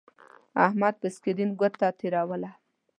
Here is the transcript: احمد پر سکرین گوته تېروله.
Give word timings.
احمد 0.65 0.93
پر 1.01 1.09
سکرین 1.15 1.49
گوته 1.59 1.87
تېروله. 1.99 2.51